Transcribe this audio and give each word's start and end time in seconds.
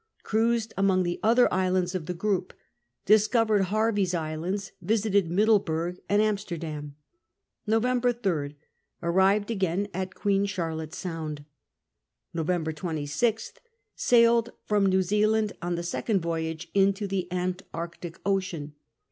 Cruised 0.23 0.73
among 0.77 1.03
the 1.03 1.19
other 1.21 1.47
islands 1.53 1.93
of 1.93 2.07
the 2.07 2.15
group. 2.15 2.53
Discovered 3.05 3.65
Hervey's 3.65 4.15
Islands. 4.15 4.71
Visited 4.81 5.29
Middleburg 5.29 5.99
and 6.09 6.23
Amsterdam. 6.23 6.95
Nov, 7.67 7.83
Tird, 8.23 8.55
Arrived 9.03 9.51
again 9.51 9.87
at 9.93 10.15
Queen 10.15 10.47
Charlotte 10.47 10.95
Sound. 10.95 11.45
Nov. 12.33 12.47
26/A 12.47 13.59
Sailed 13.95 14.49
from 14.65 14.87
New 14.87 15.03
Zealand 15.03 15.53
on 15.61 15.75
the 15.75 15.83
second 15.83 16.19
voyage 16.19 16.71
into 16.73 17.05
the 17.05 17.31
Antarctic 17.31 18.19
Ocean. 18.25 18.73